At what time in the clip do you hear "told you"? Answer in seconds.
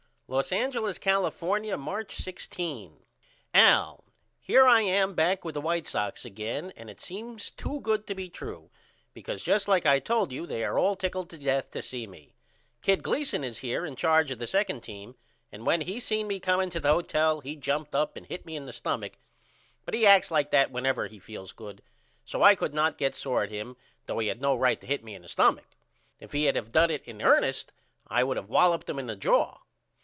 9.99-10.47